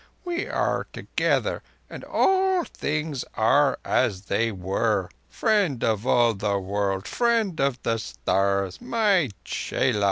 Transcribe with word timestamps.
We 0.25 0.47
are 0.47 0.87
together, 0.93 1.61
and 1.87 2.03
all 2.03 2.63
things 2.63 3.23
are 3.35 3.77
as 3.85 4.23
they 4.23 4.51
were—Friend 4.51 5.83
of 5.83 6.07
all 6.07 6.33
the 6.33 6.57
World—Friend 6.57 7.59
of 7.59 7.79
the 7.83 7.99
Stars—my 7.99 9.29
_chela! 9.45 9.99